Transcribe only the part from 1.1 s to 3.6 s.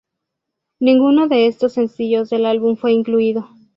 de estos sencillos del álbum fue incluido.